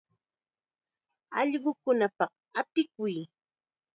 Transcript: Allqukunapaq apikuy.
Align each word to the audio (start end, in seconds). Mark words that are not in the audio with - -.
Allqukunapaq 1.39 2.33
apikuy. 2.59 3.15